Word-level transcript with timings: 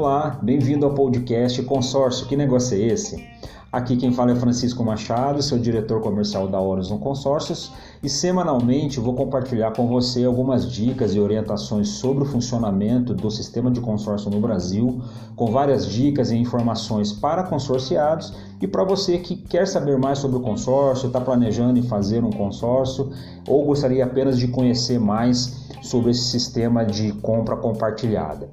Olá, 0.00 0.38
bem-vindo 0.40 0.86
ao 0.86 0.94
podcast 0.94 1.60
Consórcio. 1.64 2.28
Que 2.28 2.36
negócio 2.36 2.76
é 2.76 2.86
esse? 2.86 3.28
Aqui 3.72 3.96
quem 3.96 4.12
fala 4.12 4.30
é 4.30 4.36
Francisco 4.36 4.84
Machado, 4.84 5.42
sou 5.42 5.58
diretor 5.58 6.00
comercial 6.00 6.46
da 6.46 6.60
Horizon 6.60 6.98
Consórcios 6.98 7.72
e 8.00 8.08
semanalmente 8.08 9.00
vou 9.00 9.14
compartilhar 9.14 9.72
com 9.72 9.88
você 9.88 10.24
algumas 10.24 10.70
dicas 10.70 11.16
e 11.16 11.20
orientações 11.20 11.88
sobre 11.88 12.22
o 12.22 12.26
funcionamento 12.28 13.12
do 13.12 13.28
sistema 13.28 13.72
de 13.72 13.80
consórcio 13.80 14.30
no 14.30 14.40
Brasil, 14.40 15.02
com 15.34 15.50
várias 15.50 15.84
dicas 15.84 16.30
e 16.30 16.36
informações 16.36 17.12
para 17.12 17.42
consorciados 17.42 18.32
e 18.62 18.68
para 18.68 18.84
você 18.84 19.18
que 19.18 19.34
quer 19.34 19.66
saber 19.66 19.98
mais 19.98 20.20
sobre 20.20 20.36
o 20.36 20.40
consórcio, 20.40 21.08
está 21.08 21.20
planejando 21.20 21.76
em 21.76 21.82
fazer 21.82 22.22
um 22.22 22.30
consórcio 22.30 23.10
ou 23.48 23.64
gostaria 23.64 24.04
apenas 24.04 24.38
de 24.38 24.46
conhecer 24.46 25.00
mais 25.00 25.67
sobre 25.80 26.10
esse 26.10 26.24
sistema 26.24 26.84
de 26.84 27.12
compra 27.12 27.56
compartilhada. 27.56 28.48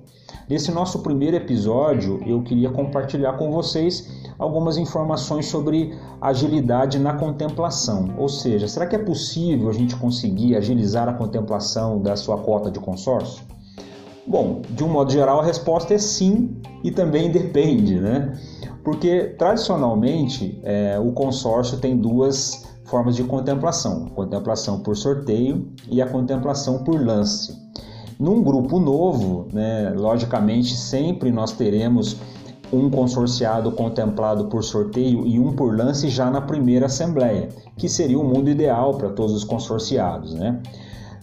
Nesse 0.47 0.71
nosso 0.71 0.99
primeiro 0.99 1.35
episódio, 1.35 2.21
eu 2.23 2.43
queria 2.43 2.69
compartilhar 2.69 3.33
com 3.33 3.51
vocês 3.51 4.07
algumas 4.37 4.77
informações 4.77 5.47
sobre 5.47 5.97
agilidade 6.21 6.99
na 6.99 7.13
contemplação. 7.15 8.13
Ou 8.17 8.29
seja, 8.29 8.67
será 8.67 8.85
que 8.85 8.95
é 8.95 8.99
possível 8.99 9.69
a 9.69 9.73
gente 9.73 9.95
conseguir 9.95 10.55
agilizar 10.55 11.09
a 11.09 11.13
contemplação 11.13 11.99
da 11.99 12.15
sua 12.15 12.37
cota 12.37 12.69
de 12.69 12.79
consórcio? 12.79 13.43
Bom, 14.27 14.61
de 14.69 14.83
um 14.83 14.87
modo 14.87 15.11
geral, 15.11 15.39
a 15.39 15.43
resposta 15.43 15.93
é 15.93 15.97
sim 15.97 16.57
e 16.83 16.91
também 16.91 17.29
depende, 17.31 17.99
né? 17.99 18.33
Porque 18.83 19.35
tradicionalmente 19.37 20.59
é, 20.63 20.99
o 20.99 21.11
consórcio 21.11 21.79
tem 21.79 21.97
duas 21.97 22.65
formas 22.85 23.15
de 23.15 23.23
contemplação: 23.23 24.07
contemplação 24.07 24.79
por 24.79 24.95
sorteio 24.95 25.67
e 25.89 26.01
a 26.01 26.07
contemplação 26.07 26.83
por 26.83 27.03
lance. 27.03 27.55
Num 28.17 28.41
grupo 28.41 28.79
novo, 28.79 29.47
né, 29.51 29.93
logicamente, 29.95 30.75
sempre 30.75 31.31
nós 31.31 31.51
teremos 31.51 32.15
um 32.71 32.89
consorciado 32.89 33.71
contemplado 33.71 34.45
por 34.45 34.63
sorteio 34.63 35.25
e 35.27 35.39
um 35.39 35.53
por 35.53 35.75
lance 35.75 36.09
já 36.09 36.29
na 36.29 36.41
primeira 36.41 36.85
assembleia, 36.87 37.49
que 37.77 37.87
seria 37.89 38.17
o 38.17 38.23
mundo 38.23 38.49
ideal 38.49 38.95
para 38.95 39.09
todos 39.09 39.35
os 39.35 39.43
consorciados, 39.43 40.33
né? 40.33 40.61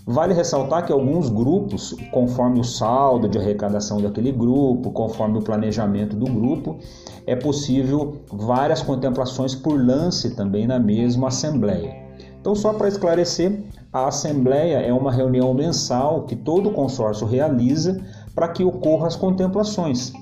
Vale 0.05 0.35
ressaltar 0.35 0.85
que 0.85 0.93
alguns 0.93 1.31
grupos, 1.31 1.95
conforme 2.11 2.59
o 2.59 2.65
saldo 2.65 3.29
de 3.29 3.39
arrecadação 3.39 4.01
daquele 4.01 4.33
grupo, 4.33 4.91
conforme 4.91 5.39
o 5.39 5.43
planejamento 5.43 6.17
do 6.17 6.27
grupo, 6.27 6.79
é 7.25 7.37
possível 7.37 8.21
várias 8.33 8.83
contemplações 8.83 9.55
por 9.55 9.81
lance 9.81 10.35
também 10.35 10.67
na 10.67 10.81
mesma 10.81 11.29
assembleia. 11.29 11.95
Então, 12.41 12.53
só 12.53 12.73
para 12.73 12.89
esclarecer, 12.89 13.63
a 13.93 14.09
assembleia 14.09 14.79
é 14.79 14.93
uma 14.93 15.13
reunião 15.13 15.55
mensal 15.55 16.23
que 16.23 16.35
todo 16.35 16.73
consórcio 16.73 17.25
realiza 17.25 18.03
para 18.35 18.49
que 18.49 18.65
ocorram 18.65 19.07
as 19.07 19.15
contemplações. 19.15 20.13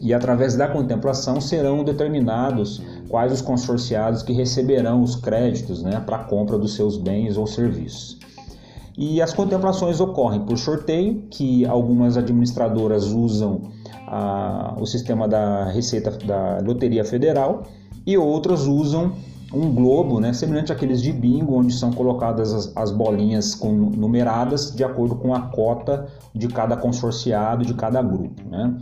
E 0.00 0.14
através 0.14 0.54
da 0.54 0.68
contemplação 0.68 1.40
serão 1.40 1.82
determinados 1.82 2.80
quais 3.08 3.32
os 3.32 3.42
consorciados 3.42 4.22
que 4.22 4.32
receberão 4.32 5.02
os 5.02 5.16
créditos 5.16 5.82
né, 5.82 6.00
para 6.06 6.18
a 6.18 6.24
compra 6.24 6.56
dos 6.56 6.76
seus 6.76 6.96
bens 6.96 7.36
ou 7.36 7.46
serviços. 7.46 8.20
E 9.02 9.22
as 9.22 9.32
contemplações 9.32 9.98
ocorrem 9.98 10.44
por 10.44 10.58
sorteio, 10.58 11.22
que 11.30 11.64
algumas 11.64 12.18
administradoras 12.18 13.06
usam 13.06 13.62
a, 14.06 14.74
o 14.78 14.84
sistema 14.84 15.26
da 15.26 15.64
Receita 15.64 16.10
da 16.10 16.58
Loteria 16.58 17.02
Federal 17.02 17.62
e 18.06 18.18
outras 18.18 18.66
usam 18.66 19.14
um 19.54 19.74
globo, 19.74 20.20
né, 20.20 20.34
semelhante 20.34 20.70
àqueles 20.70 21.00
de 21.00 21.12
bingo, 21.12 21.58
onde 21.58 21.72
são 21.72 21.90
colocadas 21.90 22.52
as, 22.52 22.76
as, 22.76 22.90
bolinhas 22.92 23.54
com, 23.54 23.72
numeradas 23.72 24.70
de 24.76 24.84
acordo 24.84 25.14
com 25.14 25.34
a 25.34 25.40
cota 25.48 26.06
de 26.34 26.46
cada 26.48 26.76
consorciado, 26.76 27.64
de 27.64 27.72
cada 27.72 28.02
grupo. 28.02 28.42
Né? 28.50 28.76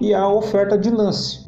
E 0.00 0.14
a 0.14 0.28
oferta 0.28 0.78
de 0.78 0.90
lance. 0.90 1.45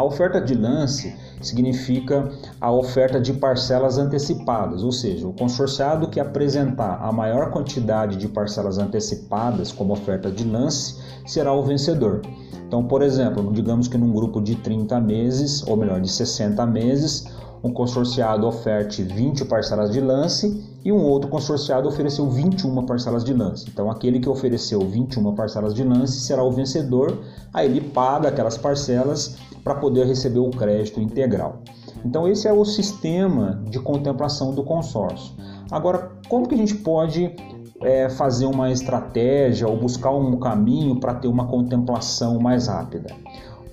A 0.00 0.02
oferta 0.02 0.40
de 0.40 0.54
lance 0.54 1.14
significa 1.42 2.30
a 2.58 2.72
oferta 2.72 3.20
de 3.20 3.34
parcelas 3.34 3.98
antecipadas, 3.98 4.82
ou 4.82 4.90
seja, 4.90 5.28
o 5.28 5.32
consorciado 5.34 6.08
que 6.08 6.18
apresentar 6.18 6.98
a 7.02 7.12
maior 7.12 7.50
quantidade 7.50 8.16
de 8.16 8.26
parcelas 8.26 8.78
antecipadas 8.78 9.70
como 9.70 9.92
oferta 9.92 10.30
de 10.30 10.42
lance 10.42 10.96
será 11.26 11.52
o 11.52 11.62
vencedor. 11.62 12.22
Então, 12.66 12.82
por 12.82 13.02
exemplo, 13.02 13.52
digamos 13.52 13.88
que 13.88 13.98
num 13.98 14.10
grupo 14.10 14.40
de 14.40 14.54
30 14.54 14.98
meses, 15.00 15.62
ou 15.66 15.76
melhor, 15.76 16.00
de 16.00 16.10
60 16.10 16.64
meses, 16.64 17.26
um 17.62 17.70
consorciado 17.70 18.46
oferte 18.46 19.02
20 19.02 19.44
parcelas 19.44 19.90
de 19.90 20.00
lance 20.00 20.64
e 20.82 20.90
um 20.90 21.02
outro 21.04 21.28
consorciado 21.28 21.86
ofereceu 21.86 22.26
21 22.26 22.86
parcelas 22.86 23.22
de 23.22 23.34
lance. 23.34 23.66
Então, 23.68 23.90
aquele 23.90 24.18
que 24.18 24.30
ofereceu 24.30 24.80
21 24.80 25.34
parcelas 25.34 25.74
de 25.74 25.84
lance 25.84 26.20
será 26.20 26.42
o 26.42 26.50
vencedor, 26.50 27.18
aí 27.52 27.66
ele 27.66 27.82
paga 27.82 28.30
aquelas 28.30 28.56
parcelas 28.56 29.36
para 29.62 29.74
poder 29.74 30.06
receber 30.06 30.38
o 30.38 30.50
crédito 30.50 31.00
integral. 31.00 31.62
Então, 32.04 32.26
esse 32.26 32.48
é 32.48 32.52
o 32.52 32.64
sistema 32.64 33.62
de 33.68 33.78
contemplação 33.78 34.54
do 34.54 34.62
consórcio. 34.62 35.34
Agora, 35.70 36.12
como 36.28 36.48
que 36.48 36.54
a 36.54 36.58
gente 36.58 36.74
pode 36.76 37.34
é, 37.80 38.08
fazer 38.08 38.46
uma 38.46 38.70
estratégia 38.70 39.68
ou 39.68 39.76
buscar 39.76 40.10
um 40.10 40.38
caminho 40.38 40.98
para 40.98 41.14
ter 41.14 41.28
uma 41.28 41.46
contemplação 41.46 42.38
mais 42.38 42.66
rápida? 42.66 43.14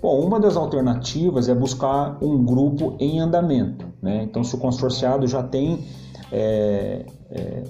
Bom, 0.02 0.20
uma 0.20 0.40
das 0.40 0.56
alternativas 0.56 1.50
é 1.50 1.56
buscar 1.56 2.18
um 2.22 2.44
grupo 2.44 2.96
em 3.00 3.20
andamento. 3.20 3.86
Né? 4.02 4.24
Então, 4.24 4.44
se 4.44 4.54
o 4.56 4.58
consorciado 4.58 5.26
já 5.26 5.42
tem 5.42 5.86
é, 6.32 7.06
é, 7.32 7.64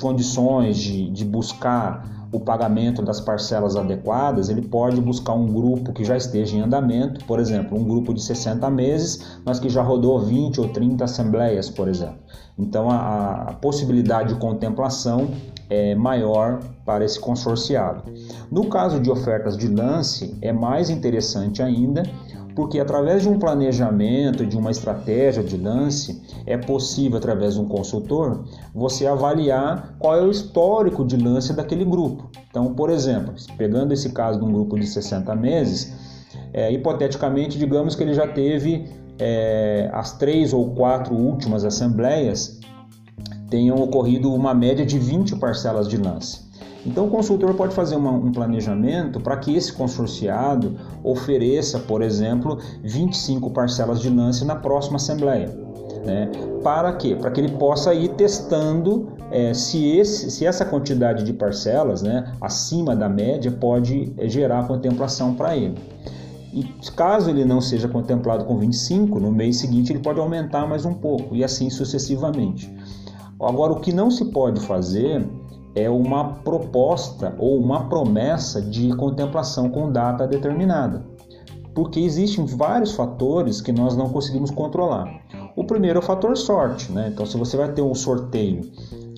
condições 0.00 0.76
de, 0.76 1.08
de 1.10 1.24
buscar 1.24 2.19
o 2.32 2.38
pagamento 2.38 3.02
das 3.02 3.20
parcelas 3.20 3.74
adequadas, 3.74 4.48
ele 4.48 4.62
pode 4.62 5.00
buscar 5.00 5.34
um 5.34 5.46
grupo 5.46 5.92
que 5.92 6.04
já 6.04 6.16
esteja 6.16 6.56
em 6.56 6.60
andamento, 6.60 7.24
por 7.24 7.40
exemplo, 7.40 7.78
um 7.78 7.84
grupo 7.84 8.14
de 8.14 8.22
60 8.22 8.70
meses, 8.70 9.40
mas 9.44 9.58
que 9.58 9.68
já 9.68 9.82
rodou 9.82 10.20
20 10.20 10.60
ou 10.60 10.68
30 10.68 11.04
assembleias, 11.04 11.68
por 11.68 11.88
exemplo. 11.88 12.18
Então, 12.58 12.90
a, 12.90 13.48
a 13.48 13.54
possibilidade 13.54 14.34
de 14.34 14.40
contemplação 14.40 15.30
é 15.68 15.94
maior 15.94 16.60
para 16.84 17.04
esse 17.04 17.18
consorciado. 17.18 18.04
No 18.50 18.66
caso 18.68 19.00
de 19.00 19.10
ofertas 19.10 19.56
de 19.56 19.68
lance, 19.68 20.36
é 20.42 20.52
mais 20.52 20.90
interessante 20.90 21.62
ainda, 21.62 22.02
porque 22.60 22.78
através 22.78 23.22
de 23.22 23.28
um 23.30 23.38
planejamento, 23.38 24.44
de 24.44 24.54
uma 24.54 24.70
estratégia 24.70 25.42
de 25.42 25.56
lance, 25.56 26.20
é 26.44 26.58
possível, 26.58 27.16
através 27.16 27.54
de 27.54 27.60
um 27.60 27.64
consultor, 27.64 28.44
você 28.74 29.06
avaliar 29.06 29.96
qual 29.98 30.14
é 30.14 30.22
o 30.22 30.30
histórico 30.30 31.02
de 31.02 31.16
lance 31.16 31.54
daquele 31.54 31.86
grupo. 31.86 32.30
Então, 32.50 32.74
por 32.74 32.90
exemplo, 32.90 33.32
pegando 33.56 33.94
esse 33.94 34.10
caso 34.10 34.38
de 34.38 34.44
um 34.44 34.52
grupo 34.52 34.78
de 34.78 34.86
60 34.86 35.34
meses, 35.36 35.90
é, 36.52 36.70
hipoteticamente, 36.70 37.58
digamos 37.58 37.94
que 37.94 38.02
ele 38.02 38.12
já 38.12 38.28
teve 38.28 38.86
é, 39.18 39.88
as 39.94 40.18
três 40.18 40.52
ou 40.52 40.74
quatro 40.74 41.14
últimas 41.14 41.64
assembleias 41.64 42.60
tenham 43.48 43.82
ocorrido 43.82 44.34
uma 44.34 44.52
média 44.52 44.84
de 44.84 44.98
20 44.98 45.36
parcelas 45.36 45.88
de 45.88 45.96
lance. 45.96 46.49
Então, 46.86 47.06
o 47.06 47.10
consultor 47.10 47.54
pode 47.54 47.74
fazer 47.74 47.96
uma, 47.96 48.10
um 48.10 48.32
planejamento 48.32 49.20
para 49.20 49.36
que 49.36 49.54
esse 49.54 49.72
consorciado 49.72 50.76
ofereça, 51.04 51.78
por 51.78 52.02
exemplo, 52.02 52.58
25 52.82 53.50
parcelas 53.50 54.00
de 54.00 54.08
lance 54.08 54.44
na 54.44 54.56
próxima 54.56 54.96
assembleia. 54.96 55.48
Né? 56.04 56.30
Para 56.62 56.92
quê? 56.94 57.14
Para 57.14 57.30
que 57.30 57.40
ele 57.40 57.52
possa 57.52 57.92
ir 57.92 58.08
testando 58.10 59.08
é, 59.30 59.52
se, 59.52 59.86
esse, 59.96 60.30
se 60.30 60.46
essa 60.46 60.64
quantidade 60.64 61.22
de 61.24 61.32
parcelas, 61.32 62.02
né, 62.02 62.32
acima 62.40 62.96
da 62.96 63.08
média, 63.08 63.50
pode 63.50 64.12
é, 64.16 64.28
gerar 64.28 64.66
contemplação 64.66 65.34
para 65.34 65.56
ele. 65.56 65.76
E 66.52 66.64
caso 66.96 67.30
ele 67.30 67.44
não 67.44 67.60
seja 67.60 67.86
contemplado 67.86 68.44
com 68.44 68.58
25, 68.58 69.20
no 69.20 69.30
mês 69.30 69.58
seguinte 69.58 69.92
ele 69.92 70.00
pode 70.00 70.18
aumentar 70.18 70.66
mais 70.66 70.84
um 70.84 70.94
pouco 70.94 71.36
e 71.36 71.44
assim 71.44 71.70
sucessivamente. 71.70 72.74
Agora, 73.40 73.72
o 73.72 73.80
que 73.80 73.92
não 73.92 74.10
se 74.10 74.24
pode 74.26 74.60
fazer 74.60 75.24
é 75.74 75.88
uma 75.88 76.34
proposta 76.34 77.34
ou 77.38 77.58
uma 77.58 77.88
promessa 77.88 78.60
de 78.60 78.94
contemplação 78.96 79.68
com 79.68 79.92
data 79.92 80.26
determinada, 80.26 81.04
porque 81.74 82.00
existem 82.00 82.44
vários 82.44 82.92
fatores 82.92 83.60
que 83.60 83.72
nós 83.72 83.96
não 83.96 84.08
conseguimos 84.08 84.50
controlar. 84.50 85.22
O 85.56 85.64
primeiro 85.64 85.98
é 85.98 86.02
o 86.02 86.04
fator 86.04 86.36
sorte, 86.36 86.90
né? 86.90 87.10
Então, 87.12 87.26
se 87.26 87.36
você 87.36 87.56
vai 87.56 87.72
ter 87.72 87.82
um 87.82 87.94
sorteio 87.94 88.62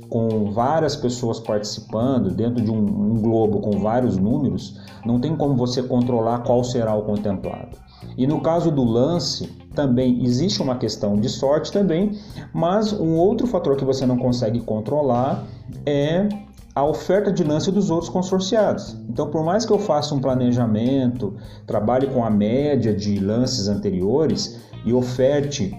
com 0.09 0.51
várias 0.51 0.95
pessoas 0.95 1.41
participando 1.41 2.31
dentro 2.31 2.63
de 2.63 2.71
um, 2.71 2.77
um 2.77 3.23
globo 3.23 3.61
com 3.61 3.79
vários 3.79 4.19
números, 4.19 4.79
não 5.07 5.19
tem 5.19 5.35
como 5.35 5.57
você 5.57 5.83
controlar 5.83 6.41
qual 6.41 6.63
será 6.63 6.95
o 6.95 7.03
contemplado. 7.03 7.79
E 8.17 8.27
no 8.27 8.41
caso 8.41 8.71
do 8.71 8.85
lance, 8.85 9.51
também 9.75 10.25
existe 10.25 10.63
uma 10.63 10.77
questão 10.77 11.17
de 11.17 11.29
sorte 11.29 11.73
também, 11.73 12.19
mas 12.53 12.93
um 12.93 13.17
outro 13.17 13.47
fator 13.47 13.77
que 13.77 13.85
você 13.85 14.07
não 14.07 14.19
consegue 14.19 14.61
controlar 14.61 15.45
é 15.87 16.29
a 16.75 16.85
oferta 16.85 17.31
de 17.31 17.45
lance 17.45 17.71
dos 17.71 17.91
outros 17.91 18.09
consorciados. 18.09 18.97
Então, 19.09 19.31
por 19.31 19.45
mais 19.45 19.67
que 19.67 19.73
eu 19.73 19.79
faça 19.79 20.15
um 20.15 20.21
planejamento, 20.21 21.35
trabalhe 21.67 22.07
com 22.07 22.25
a 22.25 22.31
média 22.31 22.95
de 22.95 23.19
lances 23.19 23.69
anteriores 23.69 24.59
e 24.85 24.93
oferte 24.93 25.75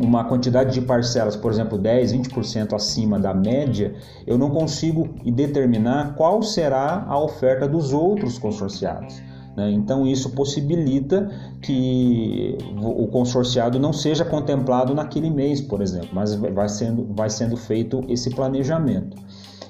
uma 0.00 0.24
quantidade 0.24 0.72
de 0.72 0.80
parcelas, 0.80 1.36
por 1.36 1.52
exemplo, 1.52 1.78
10, 1.78 2.12
20% 2.12 2.74
acima 2.74 3.18
da 3.18 3.32
média, 3.32 3.94
eu 4.26 4.36
não 4.38 4.50
consigo 4.50 5.08
determinar 5.24 6.14
qual 6.14 6.42
será 6.42 7.04
a 7.06 7.18
oferta 7.18 7.68
dos 7.68 7.92
outros 7.92 8.38
consorciados. 8.38 9.22
Né? 9.56 9.70
Então, 9.72 10.06
isso 10.06 10.30
possibilita 10.30 11.30
que 11.62 12.58
o 12.78 13.06
consorciado 13.08 13.78
não 13.78 13.92
seja 13.92 14.24
contemplado 14.24 14.94
naquele 14.94 15.30
mês, 15.30 15.60
por 15.60 15.80
exemplo, 15.80 16.10
mas 16.12 16.34
vai 16.34 16.68
sendo, 16.68 17.06
vai 17.14 17.30
sendo 17.30 17.56
feito 17.56 18.04
esse 18.08 18.30
planejamento. 18.30 19.16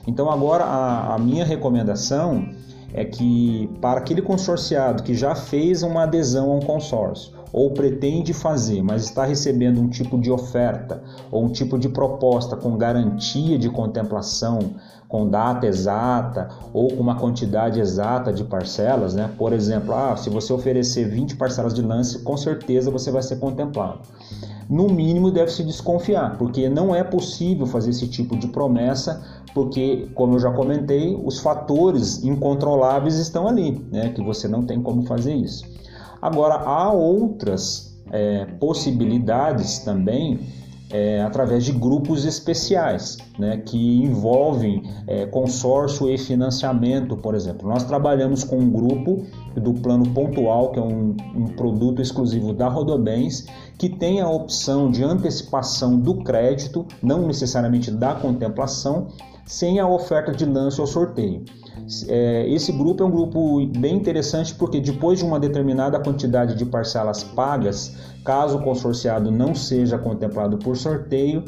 Então, 0.06 0.30
agora 0.30 0.64
a, 0.64 1.14
a 1.14 1.18
minha 1.18 1.44
recomendação 1.44 2.48
é 2.92 3.04
que 3.04 3.70
para 3.80 4.00
aquele 4.00 4.22
consorciado 4.22 5.02
que 5.02 5.14
já 5.14 5.34
fez 5.34 5.82
uma 5.82 6.04
adesão 6.04 6.50
a 6.50 6.54
um 6.56 6.60
consórcio 6.60 7.35
ou 7.52 7.70
pretende 7.70 8.32
fazer, 8.32 8.82
mas 8.82 9.04
está 9.04 9.24
recebendo 9.24 9.80
um 9.80 9.88
tipo 9.88 10.18
de 10.18 10.30
oferta 10.30 11.02
ou 11.30 11.44
um 11.44 11.48
tipo 11.48 11.78
de 11.78 11.88
proposta 11.88 12.56
com 12.56 12.76
garantia 12.76 13.58
de 13.58 13.70
contemplação, 13.70 14.58
com 15.08 15.28
data 15.28 15.66
exata 15.66 16.48
ou 16.72 16.88
com 16.88 17.00
uma 17.00 17.16
quantidade 17.16 17.80
exata 17.80 18.32
de 18.32 18.44
parcelas, 18.44 19.14
né? 19.14 19.30
Por 19.38 19.52
exemplo, 19.52 19.94
ah, 19.94 20.16
se 20.16 20.28
você 20.28 20.52
oferecer 20.52 21.08
20 21.08 21.36
parcelas 21.36 21.72
de 21.72 21.82
lance, 21.82 22.18
com 22.20 22.36
certeza 22.36 22.90
você 22.90 23.10
vai 23.10 23.22
ser 23.22 23.36
contemplado. 23.36 24.00
No 24.68 24.88
mínimo 24.88 25.30
deve 25.30 25.52
se 25.52 25.62
desconfiar, 25.62 26.36
porque 26.38 26.68
não 26.68 26.92
é 26.92 27.04
possível 27.04 27.66
fazer 27.66 27.90
esse 27.90 28.08
tipo 28.08 28.36
de 28.36 28.48
promessa, 28.48 29.22
porque, 29.54 30.10
como 30.14 30.34
eu 30.34 30.38
já 30.40 30.50
comentei, 30.50 31.18
os 31.24 31.38
fatores 31.38 32.24
incontroláveis 32.24 33.16
estão 33.16 33.46
ali, 33.46 33.80
né? 33.92 34.08
Que 34.10 34.22
você 34.22 34.48
não 34.48 34.64
tem 34.64 34.82
como 34.82 35.04
fazer 35.04 35.34
isso. 35.34 35.64
Agora, 36.20 36.54
há 36.54 36.90
outras 36.92 37.96
é, 38.10 38.44
possibilidades 38.58 39.78
também 39.80 40.38
é, 40.90 41.20
através 41.22 41.64
de 41.64 41.72
grupos 41.72 42.24
especiais, 42.24 43.18
né, 43.38 43.56
que 43.58 44.02
envolvem 44.02 44.82
é, 45.06 45.26
consórcio 45.26 46.08
e 46.08 46.16
financiamento, 46.16 47.16
por 47.16 47.34
exemplo. 47.34 47.68
Nós 47.68 47.82
trabalhamos 47.84 48.44
com 48.44 48.58
um 48.58 48.70
grupo 48.70 49.24
do 49.56 49.74
Plano 49.74 50.08
Pontual, 50.10 50.70
que 50.70 50.78
é 50.78 50.82
um, 50.82 51.16
um 51.34 51.44
produto 51.56 52.00
exclusivo 52.00 52.52
da 52.52 52.68
Rodobens, 52.68 53.46
que 53.76 53.88
tem 53.88 54.20
a 54.20 54.28
opção 54.28 54.90
de 54.90 55.02
antecipação 55.02 55.98
do 55.98 56.22
crédito, 56.22 56.86
não 57.02 57.26
necessariamente 57.26 57.90
da 57.90 58.14
contemplação, 58.14 59.08
sem 59.44 59.78
a 59.78 59.88
oferta 59.88 60.32
de 60.32 60.44
lance 60.44 60.80
ou 60.80 60.86
sorteio. 60.86 61.44
É, 62.08 62.48
esse 62.48 62.72
grupo 62.72 63.02
é 63.02 63.06
um 63.06 63.10
grupo 63.10 63.64
bem 63.78 63.96
interessante 63.96 64.54
porque 64.54 64.80
depois 64.80 65.18
de 65.18 65.24
uma 65.24 65.38
determinada 65.38 65.98
quantidade 66.00 66.54
de 66.54 66.64
parcelas 66.64 67.22
pagas, 67.22 67.96
caso 68.24 68.58
o 68.58 68.62
consorciado 68.62 69.30
não 69.30 69.54
seja 69.54 69.96
contemplado 69.96 70.58
por 70.58 70.76
sorteio, 70.76 71.44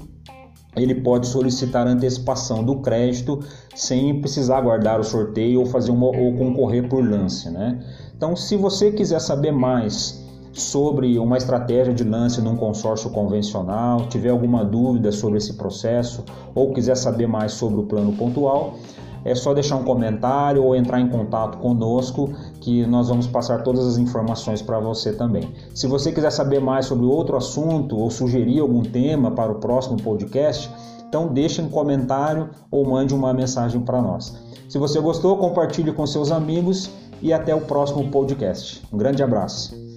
ele 0.77 0.95
pode 0.95 1.27
solicitar 1.27 1.87
antecipação 1.87 2.63
do 2.63 2.81
crédito 2.81 3.41
sem 3.75 4.21
precisar 4.21 4.59
aguardar 4.59 5.01
o 5.01 5.05
sorteio 5.05 5.61
ou 5.61 5.67
fazer 5.67 5.91
uma, 5.91 6.07
ou 6.07 6.37
concorrer 6.37 6.89
por 6.89 7.05
lance, 7.05 7.51
né? 7.51 7.81
Então, 8.17 8.37
se 8.37 8.57
você 8.57 8.93
quiser 8.93 9.21
saber 9.21 9.53
mais 9.53 10.25
sobre 10.53 11.19
uma 11.19 11.37
estratégia 11.37 11.95
de 11.95 12.05
lance 12.05 12.41
num 12.41 12.57
consórcio 12.57 13.11
convencional, 13.11 14.09
tiver 14.09 14.31
alguma 14.31 14.65
dúvida 14.65 15.13
sobre 15.13 15.39
esse 15.39 15.55
processo 15.55 16.25
ou 16.55 16.73
quiser 16.73 16.97
saber 16.97 17.27
mais 17.27 17.53
sobre 17.53 17.81
o 17.81 17.85
plano 17.85 18.13
pontual, 18.13 18.77
é 19.25 19.35
só 19.35 19.55
deixar 19.55 19.77
um 19.77 19.85
comentário 19.85 20.63
ou 20.63 20.75
entrar 20.75 21.01
em 21.01 21.09
contato 21.09 21.59
conosco 21.59 22.31
que 22.61 22.87
nós 22.87 23.09
vamos 23.09 23.27
passar 23.27 23.63
todas 23.63 23.87
as 23.87 23.99
informações 23.99 24.63
para 24.63 24.79
você 24.79 25.13
também. 25.13 25.53
Se 25.75 25.87
você 25.87 26.13
quiser 26.13 26.31
saber 26.31 26.61
mais 26.61 26.87
sobre 26.87 27.07
outro 27.07 27.37
assunto 27.37 27.97
ou 27.97 28.11
sugerir 28.11 28.61
algum 28.61 28.83
tema 28.83 29.31
para 29.31 29.53
o 29.53 29.57
próximo 29.57 29.97
podcast, 30.03 30.71
então 31.09 31.29
deixe 31.29 31.63
um 31.63 31.69
comentário 31.69 32.51
ou 32.71 32.87
mande 32.87 33.15
uma 33.15 33.33
mensagem 33.33 33.81
para 33.81 34.03
nós. 34.03 34.37
Se 34.69 34.79
você 34.79 35.01
gostou, 35.01 35.37
compartilhe 35.39 35.93
com 35.93 36.07
seus 36.07 36.31
amigos 36.31 36.91
e 37.23 37.33
até 37.33 37.55
o 37.55 37.63
próximo 37.63 38.11
podcast. 38.11 38.83
Um 38.93 38.99
grande 38.99 39.23
abraço. 39.23 39.88